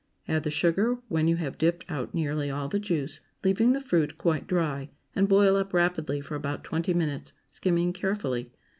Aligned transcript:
Add 0.27 0.41
the 0.41 0.49
sugar 0.49 0.97
when 1.09 1.27
you 1.27 1.35
have 1.35 1.59
dipped 1.59 1.85
out 1.87 2.15
nearly 2.15 2.49
all 2.49 2.67
the 2.67 2.79
juice, 2.79 3.21
leaving 3.43 3.73
the 3.73 3.79
fruit 3.79 4.17
quite 4.17 4.47
dry, 4.47 4.89
and 5.15 5.29
boil 5.29 5.55
up 5.55 5.75
rapidly 5.75 6.21
for 6.21 6.33
about 6.33 6.63
twenty 6.63 6.91
minutes, 6.95 7.33
skimming 7.51 7.93
carefully. 7.93 8.51